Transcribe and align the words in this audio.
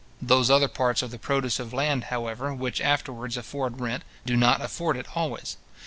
Those 0.19 0.49
other 0.49 0.67
parts 0.67 1.03
of 1.03 1.11
the 1.11 1.19
produce 1.19 1.59
of 1.59 1.73
land, 1.73 2.05
however, 2.05 2.51
which 2.55 2.81
afterwards 2.81 3.37
afford 3.37 3.79
rent, 3.79 4.01
do 4.25 4.35
not 4.35 4.59
afford 4.59 4.97
it 4.97 5.05
always. 5.13 5.57